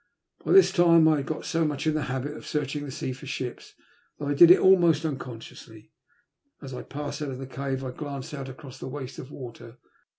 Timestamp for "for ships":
3.13-3.75